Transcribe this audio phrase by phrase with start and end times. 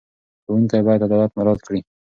[0.43, 1.79] ښوونکي باید عدالت مراعت کړي.